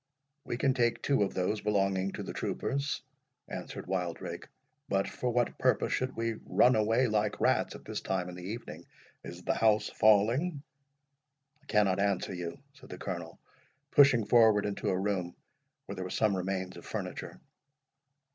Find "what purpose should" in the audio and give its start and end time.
5.31-6.15